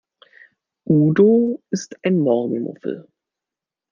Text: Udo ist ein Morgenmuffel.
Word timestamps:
Udo 0.89 1.59
ist 1.69 1.99
ein 2.03 2.17
Morgenmuffel. 2.17 3.07